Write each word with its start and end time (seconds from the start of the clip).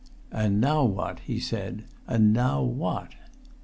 "And 0.31 0.59
now 0.59 0.83
what?" 0.83 1.19
said 1.41 1.83
he. 2.07 2.15
"And 2.15 2.33
now 2.33 2.63
what?" 2.63 3.13